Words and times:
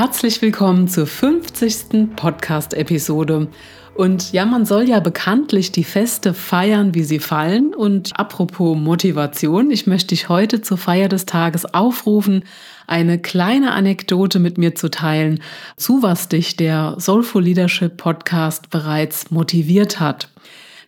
Herzlich 0.00 0.40
willkommen 0.42 0.86
zur 0.86 1.08
50. 1.08 2.14
Podcast-Episode. 2.14 3.48
Und 3.96 4.30
ja, 4.30 4.46
man 4.46 4.64
soll 4.64 4.88
ja 4.88 5.00
bekanntlich 5.00 5.72
die 5.72 5.82
Feste 5.82 6.34
feiern, 6.34 6.94
wie 6.94 7.02
sie 7.02 7.18
fallen. 7.18 7.74
Und 7.74 8.16
apropos 8.16 8.78
Motivation, 8.78 9.72
ich 9.72 9.88
möchte 9.88 10.10
dich 10.14 10.28
heute 10.28 10.62
zur 10.62 10.78
Feier 10.78 11.08
des 11.08 11.26
Tages 11.26 11.74
aufrufen, 11.74 12.44
eine 12.86 13.18
kleine 13.18 13.72
Anekdote 13.72 14.38
mit 14.38 14.56
mir 14.56 14.76
zu 14.76 14.88
teilen, 14.88 15.42
zu 15.76 16.00
was 16.00 16.28
dich 16.28 16.56
der 16.56 16.94
Soulful 17.00 17.42
Leadership 17.42 17.96
Podcast 17.96 18.70
bereits 18.70 19.32
motiviert 19.32 19.98
hat. 19.98 20.28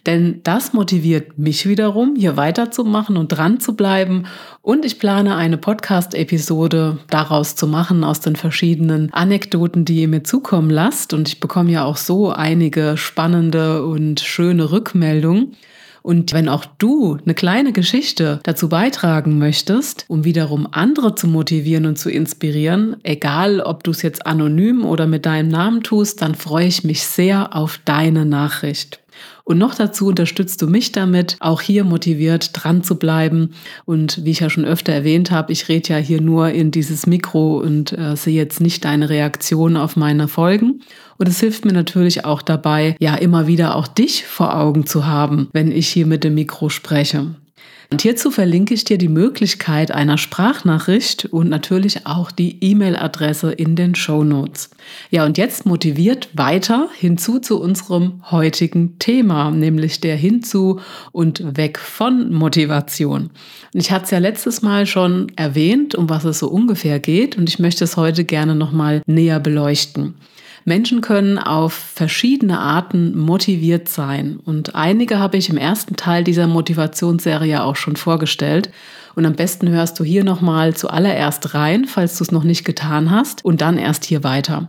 Denn 0.06 0.40
das 0.44 0.72
motiviert 0.72 1.38
mich 1.38 1.68
wiederum, 1.68 2.14
hier 2.16 2.36
weiterzumachen 2.36 3.16
und 3.16 3.28
dran 3.28 3.60
zu 3.60 3.76
bleiben. 3.76 4.24
Und 4.62 4.84
ich 4.84 4.98
plane 4.98 5.36
eine 5.36 5.58
Podcast-Episode 5.58 6.98
daraus 7.08 7.54
zu 7.54 7.66
machen, 7.66 8.02
aus 8.02 8.20
den 8.20 8.36
verschiedenen 8.36 9.12
Anekdoten, 9.12 9.84
die 9.84 10.00
ihr 10.00 10.08
mir 10.08 10.24
zukommen 10.24 10.70
lasst. 10.70 11.12
Und 11.12 11.28
ich 11.28 11.40
bekomme 11.40 11.70
ja 11.70 11.84
auch 11.84 11.98
so 11.98 12.30
einige 12.30 12.96
spannende 12.96 13.84
und 13.84 14.20
schöne 14.20 14.72
Rückmeldungen. 14.72 15.56
Und 16.02 16.32
wenn 16.32 16.48
auch 16.48 16.64
du 16.64 17.18
eine 17.24 17.34
kleine 17.34 17.72
Geschichte 17.72 18.40
dazu 18.42 18.68
beitragen 18.68 19.38
möchtest, 19.38 20.06
um 20.08 20.24
wiederum 20.24 20.66
andere 20.70 21.14
zu 21.14 21.26
motivieren 21.26 21.86
und 21.86 21.98
zu 21.98 22.10
inspirieren, 22.10 22.96
egal 23.02 23.60
ob 23.60 23.84
du 23.84 23.90
es 23.90 24.02
jetzt 24.02 24.26
anonym 24.26 24.84
oder 24.84 25.06
mit 25.06 25.26
deinem 25.26 25.48
Namen 25.48 25.82
tust, 25.82 26.22
dann 26.22 26.34
freue 26.34 26.66
ich 26.66 26.84
mich 26.84 27.02
sehr 27.02 27.54
auf 27.54 27.78
deine 27.84 28.24
Nachricht. 28.24 29.00
Und 29.44 29.58
noch 29.58 29.74
dazu 29.74 30.06
unterstützt 30.06 30.62
du 30.62 30.66
mich 30.66 30.92
damit, 30.92 31.36
auch 31.40 31.60
hier 31.60 31.84
motiviert 31.84 32.50
dran 32.52 32.82
zu 32.82 32.96
bleiben. 32.96 33.50
Und 33.84 34.24
wie 34.24 34.30
ich 34.30 34.40
ja 34.40 34.50
schon 34.50 34.64
öfter 34.64 34.92
erwähnt 34.92 35.30
habe, 35.30 35.52
ich 35.52 35.68
rede 35.68 35.88
ja 35.90 35.96
hier 35.96 36.20
nur 36.20 36.50
in 36.50 36.70
dieses 36.70 37.06
Mikro 37.06 37.58
und 37.58 37.92
äh, 37.92 38.16
sehe 38.16 38.34
jetzt 38.34 38.60
nicht 38.60 38.84
deine 38.84 39.08
Reaktion 39.08 39.76
auf 39.76 39.96
meine 39.96 40.28
Folgen. 40.28 40.80
Und 41.18 41.28
es 41.28 41.40
hilft 41.40 41.64
mir 41.64 41.72
natürlich 41.72 42.24
auch 42.24 42.42
dabei, 42.42 42.96
ja 42.98 43.14
immer 43.14 43.46
wieder 43.46 43.76
auch 43.76 43.86
dich 43.86 44.24
vor 44.24 44.56
Augen 44.56 44.86
zu 44.86 45.06
haben, 45.06 45.48
wenn 45.52 45.70
ich 45.70 45.88
hier 45.88 46.06
mit 46.06 46.24
dem 46.24 46.34
Mikro 46.34 46.68
spreche. 46.68 47.34
Und 47.92 48.02
hierzu 48.02 48.30
verlinke 48.30 48.72
ich 48.72 48.84
dir 48.84 48.98
die 48.98 49.08
Möglichkeit 49.08 49.90
einer 49.90 50.16
Sprachnachricht 50.16 51.24
und 51.24 51.48
natürlich 51.48 52.06
auch 52.06 52.30
die 52.30 52.56
E-Mail-Adresse 52.60 53.50
in 53.50 53.74
den 53.74 53.96
Show 53.96 54.22
Notes. 54.22 54.70
Ja, 55.10 55.24
und 55.24 55.38
jetzt 55.38 55.66
motiviert 55.66 56.28
weiter 56.32 56.88
hinzu 56.96 57.40
zu 57.40 57.60
unserem 57.60 58.22
heutigen 58.30 59.00
Thema, 59.00 59.50
nämlich 59.50 60.00
der 60.00 60.14
hinzu 60.14 60.78
und 61.10 61.56
weg 61.56 61.80
von 61.80 62.32
Motivation. 62.32 63.30
Ich 63.72 63.90
hatte 63.90 64.04
es 64.04 64.10
ja 64.12 64.18
letztes 64.18 64.62
Mal 64.62 64.86
schon 64.86 65.32
erwähnt, 65.34 65.96
um 65.96 66.08
was 66.08 66.24
es 66.24 66.38
so 66.38 66.48
ungefähr 66.48 67.00
geht, 67.00 67.36
und 67.36 67.48
ich 67.48 67.58
möchte 67.58 67.82
es 67.82 67.96
heute 67.96 68.22
gerne 68.24 68.54
nochmal 68.54 69.02
näher 69.06 69.40
beleuchten. 69.40 70.14
Menschen 70.64 71.00
können 71.00 71.38
auf 71.38 71.72
verschiedene 71.72 72.58
Arten 72.58 73.16
motiviert 73.18 73.88
sein. 73.88 74.38
Und 74.44 74.74
einige 74.74 75.18
habe 75.18 75.36
ich 75.36 75.48
im 75.48 75.56
ersten 75.56 75.96
Teil 75.96 76.24
dieser 76.24 76.46
Motivationsserie 76.46 77.62
auch 77.62 77.76
schon 77.76 77.96
vorgestellt. 77.96 78.70
Und 79.14 79.26
am 79.26 79.34
besten 79.34 79.68
hörst 79.68 79.98
du 79.98 80.04
hier 80.04 80.24
nochmal 80.24 80.74
zuallererst 80.74 81.54
rein, 81.54 81.86
falls 81.86 82.18
du 82.18 82.24
es 82.24 82.32
noch 82.32 82.44
nicht 82.44 82.64
getan 82.64 83.10
hast, 83.10 83.44
und 83.44 83.60
dann 83.60 83.78
erst 83.78 84.04
hier 84.04 84.22
weiter. 84.22 84.68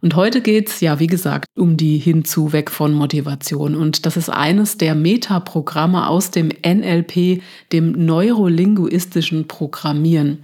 Und 0.00 0.14
heute 0.14 0.40
geht's 0.40 0.80
ja, 0.80 1.00
wie 1.00 1.08
gesagt, 1.08 1.46
um 1.56 1.76
die 1.76 1.98
Hinzu 1.98 2.52
von 2.66 2.92
Motivation. 2.92 3.74
Und 3.74 4.06
das 4.06 4.16
ist 4.16 4.30
eines 4.30 4.78
der 4.78 4.94
Metaprogramme 4.94 6.08
aus 6.08 6.30
dem 6.30 6.50
NLP, 6.64 7.42
dem 7.72 7.92
neurolinguistischen 7.92 9.48
Programmieren. 9.48 10.38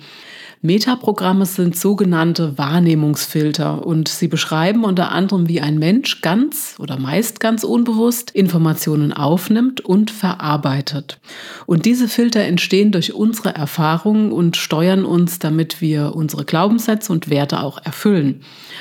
Metaprogramme 0.64 1.44
sind 1.44 1.76
sogenannte 1.76 2.56
Wahrnehmungsfilter 2.56 3.86
und 3.86 4.08
sie 4.08 4.28
beschreiben 4.28 4.84
unter 4.84 5.12
anderem, 5.12 5.47
wie 5.47 5.60
ein 5.60 5.78
Mensch 5.78 6.22
ganz 6.22 6.76
oder 6.78 6.98
meist 6.98 7.38
ganz 7.38 7.64
unbewusst 7.64 8.30
Informationen 8.30 9.12
aufnimmt 9.12 9.82
und 9.82 10.10
verarbeitet. 10.10 11.20
Und 11.66 11.84
diese 11.84 12.08
Filter 12.08 12.41
entstehen 12.41 12.92
durch 12.92 13.12
unsere 13.12 13.54
Erfahrungen 13.54 14.32
und 14.32 14.56
steuern 14.56 15.04
uns, 15.04 15.38
damit 15.38 15.82
wir 15.82 16.16
unsere 16.16 16.47
Glaubenssätze 16.47 17.12
und 17.12 17.28
Werte 17.28 17.60
auch 17.60 17.76
erfüllen. 17.84 18.41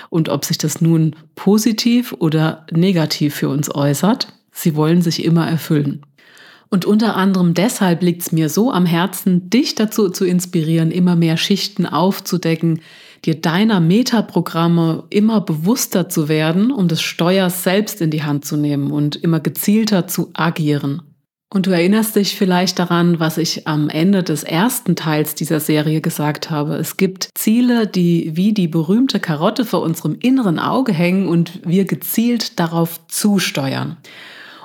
Und 0.09 0.29
ob 0.29 0.45
sich 0.45 0.57
das 0.57 0.79
nun 0.79 1.17
positiv 1.35 2.15
oder 2.17 2.65
negativ 2.71 3.35
für 3.35 3.49
uns 3.49 3.69
äußert, 3.75 4.29
sie 4.53 4.77
wollen 4.77 5.01
sich 5.01 5.25
immer 5.25 5.49
erfüllen. 5.49 6.05
Und 6.73 6.85
unter 6.85 7.15
anderem 7.15 7.53
deshalb 7.53 8.01
liegt 8.01 8.23
es 8.23 8.31
mir 8.31 8.49
so 8.49 8.71
am 8.71 8.87
Herzen, 8.87 9.47
dich 9.51 9.75
dazu 9.75 10.09
zu 10.09 10.25
inspirieren, 10.25 10.89
immer 10.89 11.15
mehr 11.15 11.37
Schichten 11.37 11.85
aufzudecken, 11.85 12.81
dir 13.25 13.39
deiner 13.39 13.79
Metaprogramme 13.79 15.03
immer 15.11 15.41
bewusster 15.41 16.09
zu 16.09 16.29
werden, 16.29 16.71
um 16.71 16.87
das 16.87 16.99
Steuer 17.03 17.51
selbst 17.51 18.01
in 18.01 18.09
die 18.09 18.23
Hand 18.23 18.45
zu 18.45 18.57
nehmen 18.57 18.89
und 18.89 19.15
immer 19.17 19.39
gezielter 19.39 20.07
zu 20.07 20.31
agieren. 20.33 21.03
Und 21.53 21.67
du 21.67 21.69
erinnerst 21.69 22.15
dich 22.15 22.35
vielleicht 22.35 22.79
daran, 22.79 23.19
was 23.19 23.37
ich 23.37 23.67
am 23.67 23.87
Ende 23.89 24.23
des 24.23 24.41
ersten 24.41 24.95
Teils 24.95 25.35
dieser 25.35 25.59
Serie 25.59 26.01
gesagt 26.01 26.49
habe. 26.49 26.77
Es 26.77 26.97
gibt 26.97 27.29
Ziele, 27.35 27.85
die 27.85 28.31
wie 28.33 28.51
die 28.51 28.67
berühmte 28.67 29.19
Karotte 29.19 29.63
vor 29.63 29.83
unserem 29.83 30.17
inneren 30.19 30.57
Auge 30.57 30.91
hängen 30.91 31.27
und 31.27 31.59
wir 31.63 31.85
gezielt 31.85 32.59
darauf 32.59 32.99
zusteuern. 33.09 33.97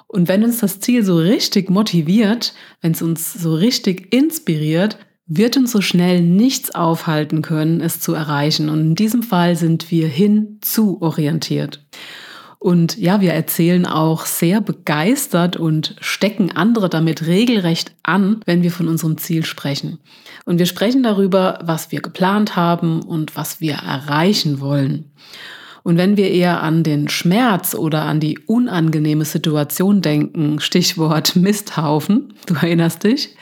Und 0.08 0.26
wenn 0.26 0.42
uns 0.42 0.58
das 0.58 0.80
Ziel 0.80 1.04
so 1.04 1.19
richtig 1.19 1.70
motiviert, 1.70 2.54
wenn 2.80 2.92
es 2.92 3.02
uns 3.02 3.34
so 3.34 3.54
richtig 3.54 4.12
inspiriert, 4.12 4.98
wird 5.26 5.58
uns 5.58 5.70
so 5.70 5.82
schnell 5.82 6.22
nichts 6.22 6.74
aufhalten 6.74 7.42
können, 7.42 7.82
es 7.82 8.00
zu 8.00 8.14
erreichen. 8.14 8.70
Und 8.70 8.81
in 8.81 8.94
diesem 8.94 9.22
Fall 9.22 9.55
sind 9.55 9.90
wir 9.90 10.08
hinzu 10.08 11.02
orientiert. 11.02 11.84
Und 12.58 12.96
ja, 12.96 13.20
wir 13.20 13.34
erzählen 13.34 13.87
auch 13.87 14.26
sehr 14.26 14.60
begeistert 14.60 15.56
und 15.56 15.94
stecken 16.00 16.50
andere 16.50 16.88
damit 16.88 17.26
regelrecht 17.26 17.93
an, 18.02 18.40
wenn 18.46 18.62
wir 18.62 18.72
von 18.72 18.88
unserem 18.88 19.16
Ziel 19.19 19.44
sprechen. 19.44 19.99
Und 20.44 20.58
wir 20.58 20.66
sprechen 20.66 21.02
darüber, 21.02 21.60
was 21.62 21.93
wir 21.93 22.00
geplant 22.00 22.56
haben 22.56 23.02
und 23.02 23.37
was 23.37 23.60
wir 23.60 23.75
erreichen 23.75 24.60
wollen. 24.60 25.12
Und 25.82 25.96
wenn 25.96 26.16
wir 26.16 26.30
eher 26.30 26.62
an 26.62 26.82
den 26.82 27.08
Schmerz 27.08 27.75
oder 27.75 28.02
an 28.02 28.20
die 28.20 28.38
unangenehme 28.46 29.25
Situation 29.25 30.02
denken, 30.02 30.60
Stichwort 30.60 31.36
Misthaufen, 31.36 32.34
du 32.46 32.54
erinnerst 32.54 33.04
dich, 33.04 33.34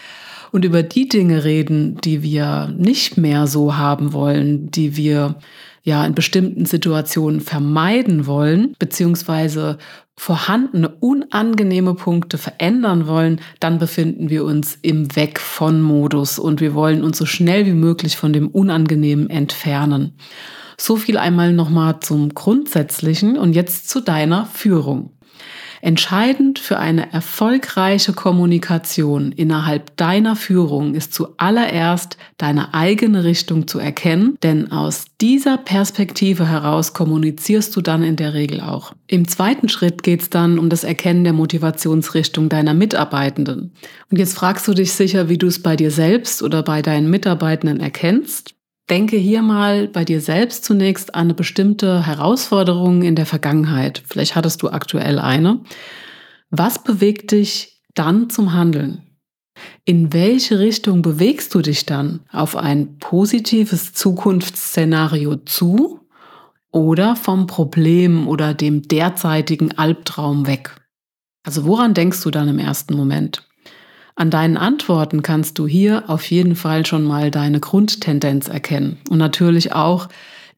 und 0.53 0.65
über 0.65 0.83
die 0.83 1.09
Dinge 1.09 1.45
reden, 1.45 1.99
die 2.03 2.23
wir 2.23 2.73
nicht 2.77 3.19
mehr 3.19 3.47
so 3.47 3.77
haben 3.77 4.13
wollen, 4.13 4.71
die 4.71 4.97
wir 4.97 5.37
ja 5.83 6.05
in 6.05 6.15
bestimmten 6.15 6.67
Situationen 6.67 7.41
vermeiden 7.41 8.27
wollen, 8.27 8.75
beziehungsweise 8.79 9.79
vorhandene 10.19 10.89
unangenehme 10.89 11.95
Punkte 11.95 12.39
verändern 12.39 13.07
wollen, 13.07 13.41
dann 13.61 13.79
befinden 13.79 14.31
wir 14.31 14.45
uns 14.45 14.79
im 14.83 15.15
Weg 15.15 15.39
von 15.41 15.83
Modus 15.83 16.39
und 16.39 16.61
wir 16.61 16.75
wollen 16.75 17.05
uns 17.05 17.19
so 17.19 17.27
schnell 17.27 17.67
wie 17.67 17.73
möglich 17.73 18.17
von 18.17 18.33
dem 18.33 18.49
Unangenehmen 18.49 19.29
entfernen. 19.31 20.13
So 20.79 20.97
viel 20.97 21.17
einmal 21.17 21.53
nochmal 21.53 22.01
zum 22.01 22.35
Grundsätzlichen 22.35 23.39
und 23.39 23.55
jetzt 23.55 23.89
zu 23.89 24.01
deiner 24.01 24.47
Führung. 24.47 25.16
Entscheidend 25.87 26.59
für 26.59 26.81
eine 26.81 27.13
erfolgreiche 27.13 28.13
Kommunikation 28.13 29.31
innerhalb 29.31 29.97
deiner 29.97 30.35
Führung 30.35 30.97
ist 30.97 31.15
zuallererst 31.15 32.17
deine 32.39 32.75
eigene 32.75 33.23
Richtung 33.23 33.69
zu 33.69 33.79
erkennen, 33.79 34.37
denn 34.43 34.73
aus 34.73 35.05
dieser 35.21 35.59
Perspektive 35.59 36.49
heraus 36.49 36.93
kommunizierst 36.93 37.77
du 37.77 37.83
dann 37.83 38.03
in 38.03 38.17
der 38.17 38.35
Regel 38.35 38.63
auch. 38.63 38.95
Im 39.07 39.29
zweiten 39.29 39.69
Schritt 39.69 40.03
geht 40.03 40.23
es 40.23 40.29
dann 40.29 40.59
um 40.59 40.71
das 40.71 40.83
Erkennen 40.83 41.23
der 41.23 41.35
Motivationsrichtung 41.35 42.49
deiner 42.49 42.75
Mitarbeitenden. 42.75 43.71
Und 44.11 44.19
jetzt 44.19 44.35
fragst 44.35 44.67
du 44.67 44.75
dich 44.75 44.93
sicher, 44.93 45.29
wie 45.29 45.39
du 45.39 45.47
es 45.47 45.63
bei 45.63 45.77
dir 45.77 45.93
selbst 45.93 46.43
oder 46.43 46.65
bei 46.65 46.83
deinen 46.83 47.09
Mitarbeitenden 47.09 47.79
erkennst. 47.79 48.56
Denke 48.89 49.17
hier 49.17 49.43
mal 49.43 49.89
bei 49.89 50.05
dir 50.05 50.21
selbst 50.21 50.65
zunächst 50.65 51.15
an 51.15 51.23
eine 51.23 51.35
bestimmte 51.35 52.07
Herausforderung 52.07 53.03
in 53.03 53.17
der 53.17 53.27
Vergangenheit. 53.27 54.03
Vielleicht 54.07 54.37
hattest 54.37 54.63
du 54.63 54.69
aktuell 54.69 55.19
eine. 55.19 55.61
Was 56.51 56.83
bewegt 56.85 57.33
dich 57.33 57.83
dann 57.95 58.31
zum 58.31 58.53
Handeln? 58.53 59.03
In 59.85 60.13
welche 60.13 60.61
Richtung 60.61 61.03
bewegst 61.03 61.55
du 61.55 61.63
dich 61.63 61.87
dann? 61.87 62.21
Auf 62.31 62.57
ein 62.57 62.99
positives 62.99 63.93
Zukunftsszenario 63.93 65.37
zu 65.37 66.01
oder 66.71 67.17
vom 67.17 67.47
Problem 67.47 68.29
oder 68.29 68.55
dem 68.55 68.83
derzeitigen 68.83 69.77
Albtraum 69.79 70.47
weg? 70.47 70.81
Also 71.43 71.65
woran 71.65 71.95
denkst 71.95 72.23
du 72.23 72.31
dann 72.31 72.49
im 72.49 72.59
ersten 72.59 72.95
Moment? 72.95 73.49
An 74.17 74.31
deinen 74.31 74.57
Antworten 74.57 75.23
kannst 75.23 75.59
du 75.59 75.67
hier 75.67 76.05
auf 76.09 76.31
jeden 76.31 76.57
Fall 76.57 76.87
schon 76.87 77.05
mal 77.05 77.31
deine 77.31 77.61
Grundtendenz 77.61 78.49
erkennen 78.49 78.97
und 79.11 79.19
natürlich 79.19 79.73
auch 79.75 80.09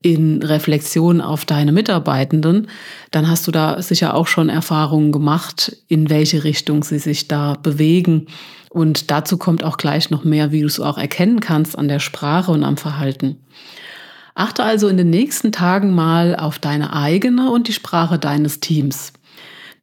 in 0.01 0.45
Reflexion 0.45 1.21
auf 1.21 1.45
deine 1.45 1.73
Mitarbeitenden, 1.73 2.69
dann 3.11 3.29
hast 3.29 3.49
du 3.49 3.51
da 3.51 3.83
sicher 3.83 4.15
auch 4.15 4.29
schon 4.29 4.49
Erfahrungen 4.49 5.11
gemacht, 5.11 5.77
in 5.89 6.09
welche 6.09 6.45
Richtung 6.45 6.85
sie 6.85 7.01
sich 7.01 7.27
da 7.27 7.55
bewegen. 7.55 8.29
Und 8.71 9.11
dazu 9.11 9.39
kommt 9.39 9.65
auch 9.65 9.77
gleich 9.77 10.11
noch 10.11 10.23
mehr, 10.23 10.53
wie 10.53 10.61
du 10.61 10.67
es 10.67 10.79
auch 10.79 10.99
erkennen 10.99 11.41
kannst 11.41 11.77
an 11.77 11.89
der 11.89 11.99
Sprache 11.99 12.53
und 12.53 12.63
am 12.63 12.77
Verhalten. 12.77 13.41
Achte 14.37 14.63
also 14.63 14.87
in 14.87 14.97
den 14.97 15.11
nächsten 15.11 15.51
Tagen 15.51 15.93
mal 15.93 16.37
auf 16.37 16.61
deine 16.61 16.93
eigene 16.93 17.51
und 17.51 17.67
die 17.67 17.73
Sprache 17.73 18.21
deines 18.21 18.61
Teams. 18.61 19.13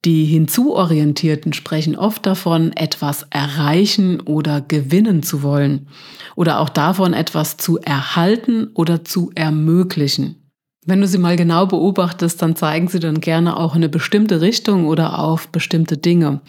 Die 0.05 0.25
Hinzuorientierten 0.25 1.53
sprechen 1.53 1.95
oft 1.95 2.27
davon, 2.27 2.71
etwas 2.73 3.25
erreichen 3.31 4.21
oder 4.21 4.61
gewinnen 4.61 5.23
zu 5.23 5.41
wollen 5.41 5.87
oder 6.35 6.59
auch 6.59 6.69
davon, 6.69 7.13
etwas 7.13 7.57
zu 7.57 7.79
erhalten 7.79 8.67
oder 8.75 9.03
zu 9.03 9.31
ermöglichen. 9.33 10.44
Wenn 10.87 11.01
du 11.01 11.07
sie 11.07 11.17
mal 11.17 11.35
genau 11.35 11.65
beobachtest, 11.65 12.43
dann 12.43 12.55
zeigen 12.55 12.87
sie 12.89 12.99
dann 12.99 13.19
gerne 13.19 13.57
auch 13.57 13.73
eine 13.73 13.89
bestimmte 13.89 14.41
Richtung 14.41 14.85
oder 14.85 15.17
auf 15.17 15.47
bestimmte 15.47 15.97
Dinge. 15.97 16.41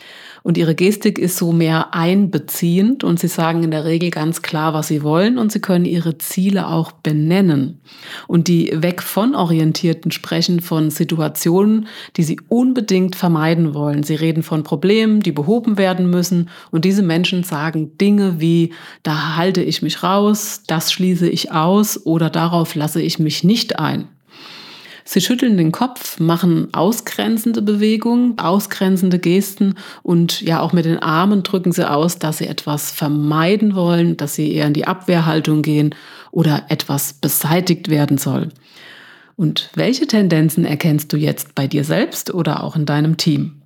Und 0.42 0.58
ihre 0.58 0.74
Gestik 0.74 1.18
ist 1.18 1.38
so 1.38 1.52
mehr 1.52 1.94
einbeziehend 1.94 3.02
und 3.02 3.18
sie 3.18 3.28
sagen 3.28 3.62
in 3.62 3.70
der 3.70 3.86
Regel 3.86 4.10
ganz 4.10 4.42
klar, 4.42 4.74
was 4.74 4.88
sie 4.88 5.02
wollen 5.02 5.38
und 5.38 5.52
sie 5.52 5.60
können 5.60 5.86
ihre 5.86 6.18
Ziele 6.18 6.68
auch 6.68 6.92
benennen. 6.92 7.80
Und 8.28 8.48
die 8.48 8.70
weg 8.74 9.02
von 9.02 9.34
Orientierten 9.34 10.10
sprechen 10.10 10.60
von 10.60 10.90
Situationen, 10.90 11.88
die 12.18 12.22
sie 12.22 12.38
unbedingt 12.50 13.16
vermeiden 13.16 13.72
wollen. 13.72 14.02
Sie 14.02 14.16
reden 14.16 14.42
von 14.42 14.64
Problemen, 14.64 15.20
die 15.20 15.32
behoben 15.32 15.78
werden 15.78 16.10
müssen 16.10 16.50
und 16.70 16.84
diese 16.84 17.02
Menschen 17.02 17.42
sagen 17.42 17.96
Dinge 17.96 18.38
wie, 18.38 18.74
da 19.02 19.36
halte 19.36 19.62
ich 19.62 19.80
mich 19.80 20.02
raus, 20.02 20.60
das 20.66 20.92
schließe 20.92 21.26
ich 21.26 21.52
aus 21.52 22.04
oder 22.04 22.28
darauf 22.28 22.74
lasse 22.74 23.00
ich 23.00 23.18
mich 23.18 23.42
nicht 23.42 23.78
ein. 23.78 24.08
Sie 25.08 25.20
schütteln 25.20 25.56
den 25.56 25.70
Kopf, 25.70 26.18
machen 26.18 26.74
ausgrenzende 26.74 27.62
Bewegungen, 27.62 28.36
ausgrenzende 28.40 29.20
Gesten 29.20 29.76
und 30.02 30.40
ja 30.40 30.60
auch 30.60 30.72
mit 30.72 30.84
den 30.84 30.98
Armen 30.98 31.44
drücken 31.44 31.70
sie 31.70 31.88
aus, 31.88 32.18
dass 32.18 32.38
sie 32.38 32.48
etwas 32.48 32.90
vermeiden 32.90 33.76
wollen, 33.76 34.16
dass 34.16 34.34
sie 34.34 34.52
eher 34.52 34.66
in 34.66 34.72
die 34.72 34.88
Abwehrhaltung 34.88 35.62
gehen 35.62 35.94
oder 36.32 36.64
etwas 36.70 37.12
beseitigt 37.12 37.88
werden 37.88 38.18
soll. 38.18 38.48
Und 39.36 39.70
welche 39.76 40.08
Tendenzen 40.08 40.64
erkennst 40.64 41.12
du 41.12 41.16
jetzt 41.16 41.54
bei 41.54 41.68
dir 41.68 41.84
selbst 41.84 42.34
oder 42.34 42.64
auch 42.64 42.74
in 42.74 42.84
deinem 42.84 43.16
Team? 43.16 43.62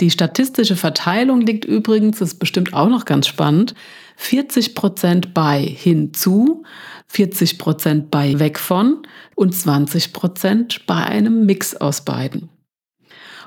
Die 0.00 0.10
statistische 0.10 0.74
Verteilung 0.74 1.40
liegt 1.40 1.64
übrigens, 1.64 2.18
das 2.18 2.32
ist 2.32 2.38
bestimmt 2.38 2.74
auch 2.74 2.88
noch 2.88 3.04
ganz 3.04 3.28
spannend, 3.28 3.74
40 4.16 4.74
Prozent 4.74 5.34
bei 5.34 5.60
hinzu, 5.60 6.64
40 7.08 7.58
Prozent 7.58 8.10
bei 8.10 8.38
weg 8.38 8.58
von 8.58 9.06
und 9.36 9.54
20 9.54 10.12
Prozent 10.12 10.86
bei 10.86 10.96
einem 10.96 11.46
Mix 11.46 11.76
aus 11.76 12.04
beiden. 12.04 12.48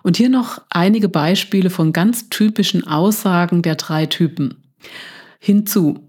Und 0.03 0.15
hier 0.15 0.29
noch 0.29 0.61
einige 0.69 1.09
Beispiele 1.09 1.69
von 1.69 1.91
ganz 1.91 2.29
typischen 2.29 2.87
Aussagen 2.87 3.61
der 3.61 3.75
drei 3.75 4.05
Typen. 4.05 4.63
Hinzu, 5.39 6.07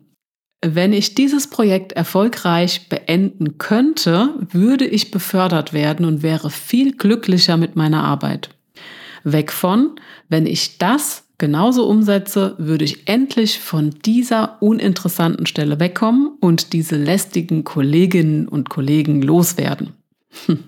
wenn 0.64 0.92
ich 0.92 1.14
dieses 1.14 1.48
Projekt 1.48 1.92
erfolgreich 1.92 2.88
beenden 2.88 3.58
könnte, 3.58 4.34
würde 4.50 4.86
ich 4.86 5.10
befördert 5.10 5.72
werden 5.72 6.04
und 6.04 6.22
wäre 6.22 6.50
viel 6.50 6.96
glücklicher 6.96 7.56
mit 7.56 7.74
meiner 7.76 8.04
Arbeit. 8.04 8.50
Weg 9.24 9.52
von, 9.52 9.98
wenn 10.28 10.46
ich 10.46 10.78
das 10.78 11.24
genauso 11.38 11.86
umsetze, 11.88 12.54
würde 12.58 12.84
ich 12.84 13.08
endlich 13.08 13.60
von 13.60 13.90
dieser 14.04 14.60
uninteressanten 14.60 15.46
Stelle 15.46 15.80
wegkommen 15.80 16.32
und 16.40 16.72
diese 16.72 16.96
lästigen 16.96 17.64
Kolleginnen 17.64 18.48
und 18.48 18.68
Kollegen 18.68 19.22
loswerden. 19.22 19.92
Hm. 20.46 20.64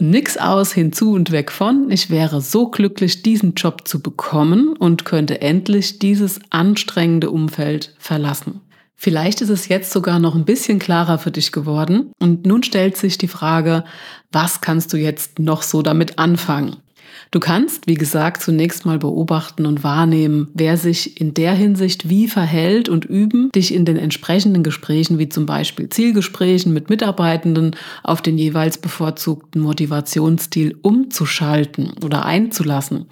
Nix 0.00 0.36
aus, 0.36 0.72
hinzu 0.72 1.12
und 1.12 1.30
weg 1.30 1.52
von. 1.52 1.88
Ich 1.90 2.10
wäre 2.10 2.40
so 2.40 2.68
glücklich, 2.68 3.22
diesen 3.22 3.54
Job 3.54 3.86
zu 3.86 4.00
bekommen 4.00 4.76
und 4.76 5.04
könnte 5.04 5.40
endlich 5.40 6.00
dieses 6.00 6.40
anstrengende 6.50 7.30
Umfeld 7.30 7.94
verlassen. 7.98 8.60
Vielleicht 8.96 9.40
ist 9.40 9.50
es 9.50 9.68
jetzt 9.68 9.92
sogar 9.92 10.18
noch 10.18 10.34
ein 10.34 10.44
bisschen 10.44 10.80
klarer 10.80 11.18
für 11.18 11.30
dich 11.30 11.52
geworden. 11.52 12.10
Und 12.18 12.46
nun 12.46 12.62
stellt 12.62 12.96
sich 12.96 13.18
die 13.18 13.28
Frage, 13.28 13.84
was 14.32 14.62
kannst 14.62 14.92
du 14.92 14.96
jetzt 14.96 15.38
noch 15.38 15.62
so 15.62 15.82
damit 15.82 16.18
anfangen? 16.18 16.76
Du 17.30 17.40
kannst, 17.40 17.86
wie 17.86 17.94
gesagt, 17.94 18.42
zunächst 18.42 18.86
mal 18.86 18.98
beobachten 18.98 19.66
und 19.66 19.82
wahrnehmen, 19.82 20.48
wer 20.54 20.76
sich 20.76 21.20
in 21.20 21.34
der 21.34 21.52
Hinsicht 21.54 22.08
wie 22.08 22.28
verhält 22.28 22.88
und 22.88 23.04
üben, 23.04 23.50
dich 23.52 23.74
in 23.74 23.84
den 23.84 23.96
entsprechenden 23.96 24.62
Gesprächen, 24.62 25.18
wie 25.18 25.28
zum 25.28 25.46
Beispiel 25.46 25.88
Zielgesprächen 25.88 26.72
mit 26.72 26.90
Mitarbeitenden, 26.90 27.76
auf 28.02 28.22
den 28.22 28.38
jeweils 28.38 28.78
bevorzugten 28.78 29.60
Motivationsstil 29.62 30.76
umzuschalten 30.82 31.92
oder 32.02 32.24
einzulassen. 32.24 33.06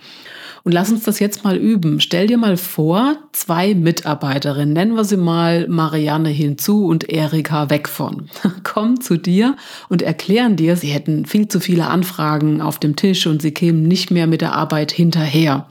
Und 0.64 0.72
lass 0.72 0.92
uns 0.92 1.02
das 1.02 1.18
jetzt 1.18 1.42
mal 1.42 1.56
üben. 1.56 1.98
Stell 2.00 2.28
dir 2.28 2.38
mal 2.38 2.56
vor, 2.56 3.16
zwei 3.32 3.74
Mitarbeiterinnen, 3.74 4.72
nennen 4.72 4.94
wir 4.94 5.04
sie 5.04 5.16
mal 5.16 5.66
Marianne 5.66 6.28
hinzu 6.28 6.86
und 6.86 7.10
Erika 7.10 7.68
weg 7.68 7.88
von, 7.88 8.28
kommen 8.62 9.00
zu 9.00 9.16
dir 9.16 9.56
und 9.88 10.02
erklären 10.02 10.54
dir, 10.54 10.76
sie 10.76 10.88
hätten 10.88 11.26
viel 11.26 11.48
zu 11.48 11.58
viele 11.58 11.88
Anfragen 11.88 12.60
auf 12.60 12.78
dem 12.78 12.94
Tisch 12.94 13.26
und 13.26 13.42
sie 13.42 13.52
kämen 13.52 13.81
nicht 13.88 14.10
mehr 14.10 14.26
mit 14.26 14.40
der 14.40 14.52
Arbeit 14.54 14.92
hinterher. 14.92 15.66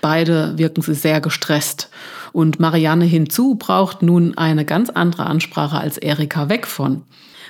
Beide 0.00 0.56
wirken 0.56 0.82
sie 0.82 0.94
sehr 0.94 1.20
gestresst. 1.20 1.90
Und 2.32 2.60
Marianne 2.60 3.04
hinzu 3.04 3.56
braucht 3.56 4.02
nun 4.02 4.36
eine 4.36 4.64
ganz 4.64 4.90
andere 4.90 5.26
Ansprache 5.26 5.78
als 5.78 5.98
Erika 5.98 6.48
weg 6.48 6.66
von. 6.66 7.02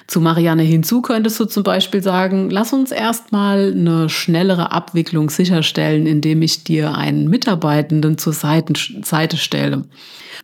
Zu 0.09 0.23
Marianne 0.23 0.63
hinzu 0.63 1.03
könntest 1.03 1.39
du 1.39 1.45
zum 1.45 1.63
Beispiel 1.63 2.03
sagen, 2.03 2.49
lass 2.49 2.73
uns 2.73 2.93
erstmal 2.93 3.73
eine 3.73 4.09
schnellere 4.09 4.73
Abwicklung 4.73 5.29
sicherstellen, 5.29 6.07
indem 6.07 6.41
ich 6.41 6.65
dir 6.65 6.95
einen 6.95 7.29
Mitarbeitenden 7.29 8.17
zur 8.17 8.33
Seite 8.33 9.37
stelle. 9.37 9.85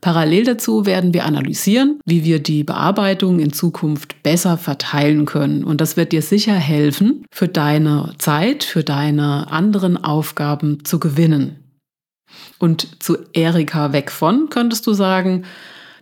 Parallel 0.03 0.45
dazu 0.45 0.85
werden 0.85 1.15
wir 1.15 1.25
analysieren, 1.25 1.99
wie 2.05 2.25
wir 2.25 2.41
die 2.41 2.63
Bearbeitung 2.63 3.41
in 3.41 3.55
Zukunft 3.55 4.23
besser 4.23 4.59
verteilen 4.59 5.25
können. 5.25 5.65
Und 5.65 5.81
das 5.81 5.97
wird 5.97 6.13
dir 6.13 6.21
sicher 6.21 6.53
helfen, 6.53 7.25
für 7.33 7.49
deine 7.49 8.13
Zeit, 8.19 8.65
für 8.65 8.85
deine 8.85 9.51
anderen 9.51 9.97
Aufgaben 9.97 10.85
zu 10.85 11.01
gewinnen. 11.01 11.57
Und 12.59 13.03
zu 13.03 13.17
Erika 13.33 13.95
weg 13.95 14.11
von 14.11 14.51
könntest 14.51 14.87
du 14.87 14.93
sagen, 14.93 15.45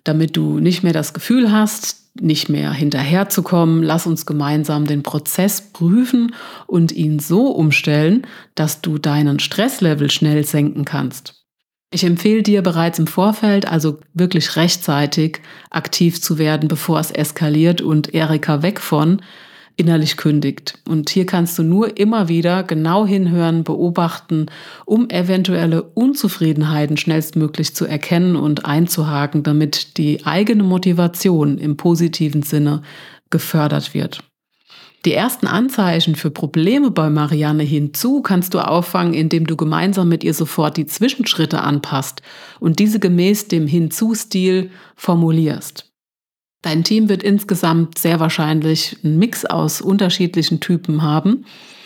damit 0.04 0.37
du 0.37 0.59
nicht 0.59 0.82
mehr 0.82 0.92
das 0.92 1.12
Gefühl 1.14 1.52
hast, 1.52 2.02
nicht 2.21 2.49
mehr 2.49 2.73
hinterherzukommen. 2.73 3.82
Lass 3.82 4.06
uns 4.06 4.26
gemeinsam 4.26 4.87
den 4.87 5.02
Prozess 5.02 5.73
prüfen 5.73 6.35
und 6.66 6.92
ihn 6.92 7.18
so 7.18 7.49
umstellen, 7.49 8.26
dass 8.54 8.80
du 8.82 8.99
deinen 8.99 9.38
Stresslevel 9.38 10.11
schnell 10.11 10.44
senken 10.44 10.85
kannst. 10.85 11.42
Ich 11.94 12.04
empfehle 12.04 12.42
dir 12.42 12.62
bereits 12.62 12.99
im 12.99 13.06
Vorfeld, 13.06 13.66
also 13.66 14.00
wirklich 14.14 14.56
rechtzeitig 14.56 15.40
aktiv 15.71 16.23
zu 16.23 16.38
werden, 16.38 16.68
bevor 16.68 16.99
es 16.99 17.11
eskaliert 17.11 17.82
und 17.82 18.14
Erika 18.14 18.62
weg 18.62 18.80
von 18.80 19.21
innerlich 19.76 20.16
kündigt. 20.16 20.78
Und 20.88 21.10
hier 21.10 21.26
kannst 21.26 21.58
du 21.58 21.62
nur 21.62 21.96
immer 21.96 22.28
wieder 22.28 22.62
genau 22.62 23.06
hinhören, 23.06 23.64
beobachten, 23.64 24.46
um 24.84 25.08
eventuelle 25.10 25.82
Unzufriedenheiten 25.82 26.96
schnellstmöglich 26.96 27.74
zu 27.74 27.86
erkennen 27.86 28.36
und 28.36 28.66
einzuhaken, 28.66 29.42
damit 29.42 29.96
die 29.98 30.24
eigene 30.24 30.62
Motivation 30.62 31.58
im 31.58 31.76
positiven 31.76 32.42
Sinne 32.42 32.82
gefördert 33.30 33.94
wird. 33.94 34.22
Die 35.04 35.14
ersten 35.14 35.48
Anzeichen 35.48 36.14
für 36.14 36.30
Probleme 36.30 36.92
bei 36.92 37.10
Marianne 37.10 37.64
hinzu 37.64 38.22
kannst 38.22 38.54
du 38.54 38.60
auffangen, 38.60 39.14
indem 39.14 39.48
du 39.48 39.56
gemeinsam 39.56 40.08
mit 40.08 40.22
ihr 40.22 40.32
sofort 40.32 40.76
die 40.76 40.86
Zwischenschritte 40.86 41.60
anpasst 41.60 42.22
und 42.60 42.78
diese 42.78 43.00
gemäß 43.00 43.48
dem 43.48 43.66
Hinzu-Stil 43.66 44.70
formulierst. 44.94 45.91
Dein 46.62 46.85
Team 46.85 47.09
wird 47.09 47.23
insgesamt 47.23 47.99
sehr 47.99 48.21
wahrscheinlich 48.21 48.97
einen 49.02 49.19
Mix 49.19 49.45
aus 49.45 49.81
unterschiedlichen 49.81 50.61
Typen 50.61 51.02
haben 51.02 51.45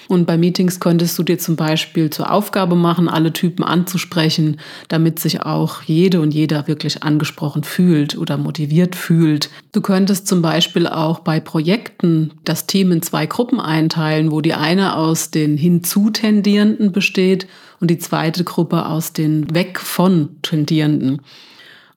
und 0.09 0.26
bei 0.26 0.37
Meetings 0.37 0.78
könntest 0.78 1.18
du 1.18 1.23
dir 1.23 1.38
zum 1.38 1.56
Beispiel 1.56 2.11
zur 2.11 2.30
Aufgabe 2.30 2.76
machen, 2.76 3.09
alle 3.09 3.33
Typen 3.33 3.64
anzusprechen, 3.64 4.59
damit 4.88 5.18
sich 5.18 5.42
auch 5.42 5.83
jede 5.83 6.21
und 6.21 6.33
jeder 6.33 6.68
wirklich 6.68 7.02
angesprochen 7.02 7.64
fühlt 7.64 8.16
oder 8.16 8.37
motiviert 8.37 8.95
fühlt. 8.95 9.50
Du 9.73 9.80
könntest 9.80 10.28
zum 10.28 10.42
Beispiel 10.42 10.87
auch 10.87 11.21
bei 11.21 11.40
Projekten 11.40 12.33
das 12.45 12.66
Team 12.66 12.92
in 12.92 13.02
zwei 13.02 13.26
Gruppen 13.26 13.61
einteilen, 13.61 14.30
wo 14.30 14.40
die 14.40 14.54
eine 14.54 14.97
aus 14.97 15.30
den 15.30 15.56
hinzutendierenden 15.56 16.92
besteht 16.92 17.49
und 17.80 17.90
die 17.90 17.99
zweite 17.99 18.45
Gruppe 18.45 18.87
aus 18.87 19.12
den 19.12 19.52
weg 19.54 19.80
von 19.80 20.37
tendierenden. 20.42 21.21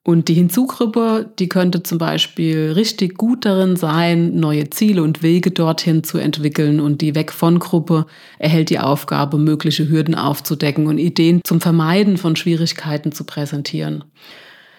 Und 0.09 0.27
die 0.27 0.33
Hinzugruppe, 0.33 1.29
die 1.37 1.49
könnte 1.49 1.83
zum 1.83 1.99
Beispiel 1.99 2.71
richtig 2.71 3.15
gut 3.15 3.45
darin 3.45 3.75
sein, 3.75 4.39
neue 4.39 4.71
Ziele 4.71 5.03
und 5.03 5.21
Wege 5.21 5.51
dorthin 5.51 6.03
zu 6.03 6.17
entwickeln. 6.17 6.79
Und 6.79 7.01
die 7.01 7.13
Weg 7.13 7.31
von 7.31 7.59
Gruppe 7.59 8.07
erhält 8.39 8.71
die 8.71 8.79
Aufgabe, 8.79 9.37
mögliche 9.37 9.87
Hürden 9.87 10.15
aufzudecken 10.15 10.87
und 10.87 10.97
Ideen 10.97 11.41
zum 11.43 11.61
Vermeiden 11.61 12.17
von 12.17 12.35
Schwierigkeiten 12.35 13.11
zu 13.11 13.23
präsentieren. 13.23 14.03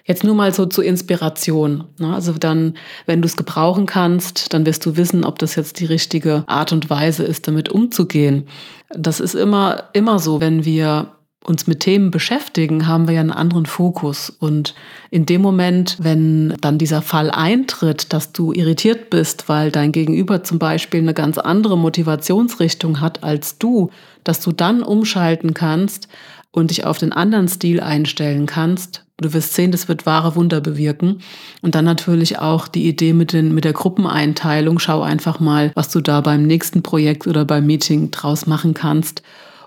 Jetzt 0.04 0.25
nur 0.25 0.34
mal 0.34 0.52
so 0.52 0.66
zur 0.66 0.82
Inspiration. 0.82 1.84
Ne? 2.00 2.12
Also 2.12 2.32
dann, 2.32 2.75
wenn 3.06 3.22
du 3.22 3.26
es 3.26 3.37
gebrauchen 3.37 3.87
kannst, 3.87 4.52
dann 4.52 4.66
wirst 4.66 4.84
du 4.84 4.96
wissen, 4.96 5.25
ob 5.25 5.38
das 5.38 5.54
jetzt 5.54 5.78
die 5.78 5.87
richtige 5.87 6.42
Art 6.49 6.72
und 6.72 6.90
Weise 6.90 7.22
ist, 7.22 7.46
damit 7.46 7.68
umzugehen. 7.68 8.49
Das 8.88 9.20
ist 9.20 9.37
immer, 9.37 9.90
immer 9.92 10.18
so, 10.18 10.40
wenn 10.40 10.64
wir 10.64 11.12
uns 11.44 11.66
mit 11.66 11.80
Themen 11.80 12.11
beschäftigen, 12.11 12.87
haben 12.87 13.09
wir 13.09 13.14
ja 13.14 13.20
einen 13.20 13.32
anderen 13.32 13.66
Fokus. 13.66 14.30
Und 14.30 14.75
in 15.11 15.25
dem 15.25 15.40
Moment, 15.40 15.97
wenn 16.00 16.54
dann 16.61 16.78
dieser 16.78 17.00
Fall 17.00 17.30
eintritt, 17.30 18.12
dass 18.12 18.32
du 18.32 18.52
irritiert 18.52 19.09
bist, 19.11 19.49
weil 19.49 19.70
dein 19.70 19.92
Gegenüber 19.92 20.44
zum 20.44 20.59
Beispiel 20.59 21.00
eine 21.00 21.14
ganz 21.14 21.38
andere 21.38 21.78
Motivationsrichtung 21.78 23.00
hat 23.00 23.25
als 23.25 23.56
du, 23.59 23.90
dass 24.23 24.40
du 24.40 24.52
dann 24.52 24.82
umschalten 24.82 25.54
kannst 25.54 26.09
und 26.52 26.70
dich 26.70 26.85
auf 26.85 26.99
den 26.99 27.12
anderen 27.12 27.49
Stil 27.49 27.80
einstellen 27.80 28.44
kannst. 28.44 29.06
Du 29.16 29.32
wirst 29.32 29.54
sehen, 29.54 29.70
das 29.70 29.88
wird 29.88 30.06
wahre 30.06 30.37
Wunder 30.37 30.61
bewirken. 30.61 31.20
Und 31.62 31.75
dann 31.75 31.85
natürlich 31.85 32.38
auch 32.38 32.68
die 32.68 32.87
Idee 32.87 33.12
mit, 33.12 33.32
den, 33.32 33.54
mit 33.54 33.64
der 33.64 33.73
Gruppeneinteilung. 33.73 34.78
Schau 34.78 35.02
einfach 35.02 35.40
mal, 35.40 35.73
was 35.75 35.90
du 35.90 36.00
da 36.00 36.20
beim 36.20 36.42
nächsten 36.42 36.82
Projekt 36.82 37.26
oder 37.26 37.44
beim 37.44 37.66
Meeting 37.66 38.11
draus 38.11 38.47
machen 38.47 38.75
kannst 38.75 39.23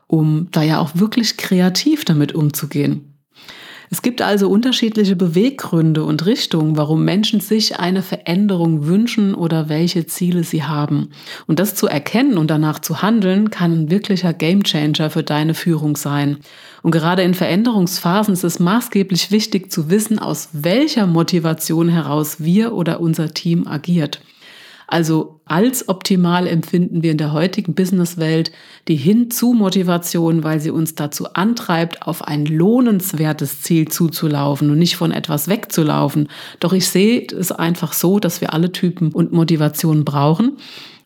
um 0.08 0.48
da 0.52 0.62
ja 0.62 0.80
auch 0.80 0.92
wirklich 0.96 1.38
kreativ 1.38 2.06
damit 2.06 2.34
umzugehen. 2.34 3.14
Es 3.94 4.02
gibt 4.02 4.24
also 4.24 4.50
unterschiedliche 4.50 5.16
Beweggründe 5.16 6.04
und 6.04 6.26
Richtungen, 6.26 6.78
warum 6.78 7.06
Menschen 7.06 7.42
sich 7.42 7.80
eine 7.80 8.02
Veränderung 8.02 8.88
wünschen 8.88 9.36
oder 9.36 9.70
welche 9.70 10.08
Ziele 10.08 10.44
sie 10.44 10.64
haben. 10.64 11.10
Und 11.46 11.60
das 11.60 11.76
zu 11.76 11.86
erkennen 11.86 12.40
und 12.40 12.50
danach 12.50 12.80
zu 12.80 13.04
handeln, 13.04 13.52
kann 13.52 13.72
ein 13.72 13.92
wirklicher 13.92 14.34
Gamechanger 14.34 15.12
für 15.12 15.22
deine 15.22 15.54
Führung 15.54 15.96
sein. 15.96 16.38
Und 16.82 16.90
gerade 16.90 17.22
in 17.22 17.36
Veränderungsphasen 17.36 18.34
ist 18.34 18.44
es 18.44 18.60
maßgeblich 18.60 19.30
wichtig 19.30 19.72
zu 19.72 19.92
wissen, 19.92 20.18
aus 20.18 20.50
welcher 20.54 21.06
Motivation 21.06 21.88
heraus 21.88 22.38
wir 22.40 22.74
oder 22.74 23.00
unser 23.00 23.32
Team 23.36 23.68
agiert. 23.68 24.22
Also 24.88 25.40
als 25.46 25.90
optimal 25.90 26.48
empfinden 26.48 27.04
wir 27.04 27.12
in 27.12 27.18
der 27.18 27.34
heutigen 27.34 27.74
Businesswelt 27.74 28.52
die 28.88 28.96
Hinzu-Motivation, 28.96 30.44
weil 30.44 30.60
sie 30.60 30.72
uns 30.72 30.96
dazu 30.96 31.34
antreibt, 31.34 32.04
auf 32.08 32.24
ein 32.24 32.46
lohnenswertes 32.46 33.62
Ziel 33.62 33.88
zuzulaufen 33.88 34.70
und 34.70 34.80
nicht 34.80 34.96
von 34.96 35.12
etwas 35.12 35.48
wegzulaufen. 35.48 36.30
Doch 36.60 36.74
ich 36.74 36.88
sehe 36.88 37.26
es 37.28 37.52
einfach 37.52 37.94
so, 37.94 38.20
dass 38.20 38.42
wir 38.42 38.54
alle 38.54 38.72
Typen 38.72 39.12
und 39.12 39.32
Motivationen 39.32 40.06
brauchen 40.06 40.58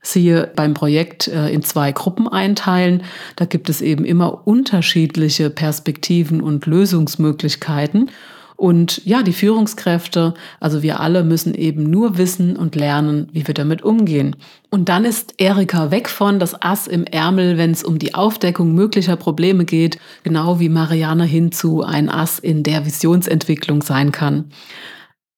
siehe 0.02 0.52
beim 0.56 0.74
Projekt 0.74 1.28
äh, 1.28 1.50
in 1.50 1.64
zwei 1.64 1.92
Gruppen 1.92 2.28
einteilen. 2.28 3.04
Da 3.36 3.46
gibt 3.46 3.70
es 3.70 3.82
eben 3.82 4.06
immer 4.06 4.48
unterschiedliche 4.48 5.50
Perspektiven 5.50 6.42
und 6.42 6.66
Lösungsmöglichkeiten. 6.66 8.10
Und 8.58 9.06
ja, 9.06 9.22
die 9.22 9.34
Führungskräfte, 9.34 10.34
also 10.60 10.82
wir 10.82 11.00
alle 11.00 11.24
müssen 11.24 11.54
eben 11.54 11.84
nur 11.84 12.18
wissen 12.18 12.58
und 12.58 12.76
lernen, 12.76 13.30
wie 13.32 13.46
wir 13.46 13.54
damit 13.54 13.84
umgehen. 13.84 14.36
Und 14.72 14.90
dann 14.90 15.06
ist 15.06 15.36
Erika 15.38 15.92
weg 15.92 16.10
von 16.10 16.40
das 16.40 16.60
Ass 16.60 16.88
im 16.88 17.06
Ärmel, 17.06 17.60
wenn 17.60 17.70
es 17.70 17.84
um 17.84 18.00
die 18.00 18.16
Aufdeckung 18.16 18.74
möglicher 18.74 19.16
Probleme 19.16 19.64
geht, 19.64 20.00
genau 20.24 20.60
wie 20.60 20.70
Marianne 20.70 21.24
hinzu 21.24 21.84
ein 21.84 22.10
Ass 22.10 22.40
in 22.40 22.64
der 22.64 22.84
Visionsentwicklung 22.88 23.84
sein 23.84 24.12
kann. 24.12 24.46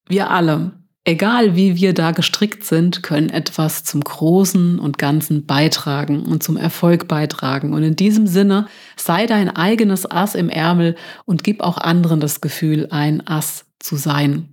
Wir 0.08 0.30
alle, 0.30 0.72
egal 1.04 1.56
wie 1.56 1.76
wir 1.76 1.94
da 1.94 2.12
gestrickt 2.12 2.64
sind, 2.64 3.02
können 3.02 3.30
etwas 3.30 3.84
zum 3.84 4.02
Großen 4.02 4.78
und 4.78 4.98
Ganzen 4.98 5.46
beitragen 5.46 6.24
und 6.24 6.42
zum 6.42 6.56
Erfolg 6.56 7.08
beitragen. 7.08 7.72
Und 7.72 7.82
in 7.82 7.96
diesem 7.96 8.26
Sinne 8.26 8.66
sei 8.96 9.26
dein 9.26 9.54
eigenes 9.54 10.10
Ass 10.10 10.34
im 10.34 10.48
Ärmel 10.48 10.96
und 11.24 11.44
gib 11.44 11.62
auch 11.62 11.78
anderen 11.78 12.20
das 12.20 12.40
Gefühl, 12.40 12.88
ein 12.90 13.26
Ass 13.26 13.64
zu 13.78 13.96
sein. 13.96 14.48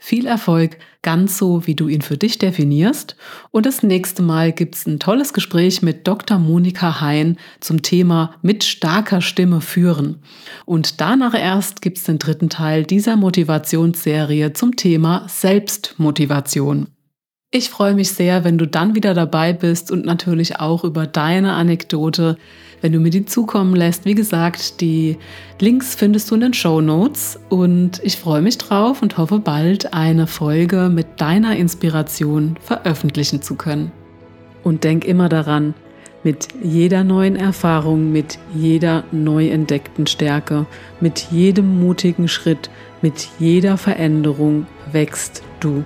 Viel 0.00 0.26
Erfolg, 0.26 0.78
ganz 1.02 1.38
so, 1.38 1.66
wie 1.66 1.74
du 1.74 1.88
ihn 1.88 2.02
für 2.02 2.16
dich 2.16 2.38
definierst. 2.38 3.16
Und 3.50 3.66
das 3.66 3.82
nächste 3.82 4.22
Mal 4.22 4.52
gibt 4.52 4.76
es 4.76 4.86
ein 4.86 5.00
tolles 5.00 5.32
Gespräch 5.32 5.82
mit 5.82 6.06
Dr. 6.06 6.38
Monika 6.38 7.00
Hein 7.00 7.36
zum 7.58 7.82
Thema 7.82 8.34
mit 8.40 8.62
starker 8.62 9.20
Stimme 9.20 9.60
führen. 9.60 10.22
Und 10.64 11.00
danach 11.00 11.34
erst 11.34 11.82
gibt 11.82 11.98
es 11.98 12.04
den 12.04 12.18
dritten 12.18 12.48
Teil 12.48 12.84
dieser 12.84 13.16
Motivationsserie 13.16 14.52
zum 14.52 14.76
Thema 14.76 15.26
Selbstmotivation. 15.28 16.86
Ich 17.50 17.70
freue 17.70 17.94
mich 17.94 18.12
sehr, 18.12 18.44
wenn 18.44 18.58
du 18.58 18.66
dann 18.66 18.94
wieder 18.94 19.14
dabei 19.14 19.54
bist 19.54 19.90
und 19.90 20.04
natürlich 20.04 20.60
auch 20.60 20.84
über 20.84 21.06
deine 21.06 21.54
Anekdote, 21.54 22.36
wenn 22.82 22.92
du 22.92 23.00
mir 23.00 23.08
die 23.08 23.24
zukommen 23.24 23.74
lässt. 23.74 24.04
Wie 24.04 24.14
gesagt, 24.14 24.82
die 24.82 25.16
Links 25.58 25.94
findest 25.94 26.30
du 26.30 26.34
in 26.34 26.42
den 26.42 26.52
Show 26.52 26.82
Notes 26.82 27.40
und 27.48 28.02
ich 28.04 28.18
freue 28.18 28.42
mich 28.42 28.58
drauf 28.58 29.00
und 29.00 29.16
hoffe 29.16 29.38
bald 29.38 29.94
eine 29.94 30.26
Folge 30.26 30.90
mit 30.90 31.06
deiner 31.22 31.56
Inspiration 31.56 32.58
veröffentlichen 32.60 33.40
zu 33.40 33.54
können. 33.54 33.92
Und 34.62 34.84
denk 34.84 35.06
immer 35.06 35.30
daran, 35.30 35.72
mit 36.24 36.48
jeder 36.62 37.02
neuen 37.02 37.36
Erfahrung, 37.36 38.12
mit 38.12 38.38
jeder 38.54 39.04
neu 39.10 39.48
entdeckten 39.48 40.06
Stärke, 40.06 40.66
mit 41.00 41.28
jedem 41.30 41.80
mutigen 41.80 42.28
Schritt, 42.28 42.68
mit 43.00 43.26
jeder 43.38 43.78
Veränderung 43.78 44.66
wächst 44.92 45.42
du. 45.60 45.82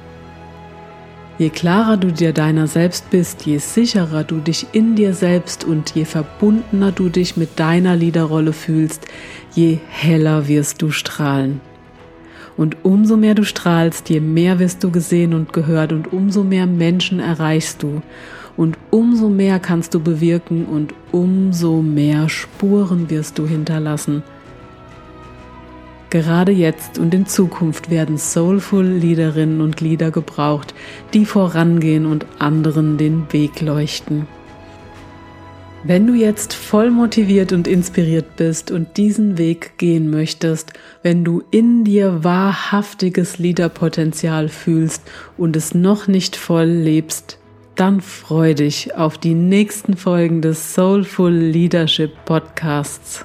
Je 1.43 1.51
klarer 1.51 1.97
du 1.97 2.13
dir 2.13 2.33
deiner 2.33 2.69
selbst 2.69 3.11
bist, 3.11 3.45
je 3.47 3.59
sicherer 3.59 4.23
du 4.23 4.39
dich 4.39 4.69
in 4.71 4.95
dir 4.95 5.13
selbst 5.13 5.65
und 5.65 5.93
je 5.93 6.05
verbundener 6.05 6.93
du 6.93 7.09
dich 7.09 7.37
mit 7.37 7.59
deiner 7.59 7.97
Liederrolle 7.97 8.53
fühlst, 8.53 9.07
je 9.53 9.79
heller 9.89 10.47
wirst 10.47 10.81
du 10.83 10.93
strahlen. 10.93 11.61
Und 12.57 12.85
umso 12.85 13.17
mehr 13.17 13.35
du 13.35 13.43
strahlst, 13.43 14.09
je 14.09 14.21
mehr 14.21 14.61
wirst 14.61 14.85
du 14.85 14.93
gesehen 14.93 15.35
und 15.35 15.53
gehört 15.53 15.93
und 15.93 16.13
umso 16.13 16.45
mehr 16.45 16.69
Menschen 16.69 17.19
erreichst 17.19 17.83
du. 17.83 18.03
Und 18.57 18.79
umso 18.91 19.29
mehr 19.29 19.59
kannst 19.59 19.95
du 19.95 19.99
bewirken 19.99 20.65
und 20.67 20.95
umso 21.11 21.83
mehr 21.83 22.29
Spuren 22.29 23.11
wirst 23.11 23.37
du 23.37 23.49
hinterlassen. 23.49 24.23
Gerade 26.13 26.53
jetzt 26.53 26.99
und 26.99 27.15
in 27.15 27.25
Zukunft 27.25 27.89
werden 27.89 28.19
soulful 28.19 28.85
Liederinnen 28.85 29.63
und 29.63 29.81
Lieder 29.81 30.11
gebraucht, 30.11 30.75
die 31.15 31.25
vorangehen 31.25 32.05
und 32.05 32.27
anderen 32.39 32.99
den 32.99 33.33
Weg 33.33 33.63
leuchten. 33.63 34.27
Wenn 35.85 36.07
du 36.07 36.13
jetzt 36.13 36.53
voll 36.53 36.91
motiviert 36.91 37.55
und 37.55 37.67
inspiriert 37.67 38.37
bist 38.37 38.71
und 38.71 38.99
diesen 38.99 39.39
Weg 39.39 39.79
gehen 39.79 40.11
möchtest, 40.11 40.75
wenn 41.03 41.25
du 41.25 41.43
in 41.51 41.83
dir 41.85 42.23
wahrhaftiges 42.23 43.39
Liederpotenzial 43.39 44.51
fühlst 44.51 45.11
und 45.39 45.57
es 45.57 45.75
noch 45.75 46.09
nicht 46.09 46.37
voll 46.37 46.69
lebst, 46.69 47.39
dann 47.75 48.03
freu 48.03 48.53
dich 48.53 48.95
auf 48.95 49.17
die 49.17 49.33
nächsten 49.33 49.97
Folgen 49.97 50.43
des 50.43 50.75
Soulful 50.75 51.33
Leadership 51.33 52.13
Podcasts. 52.27 53.25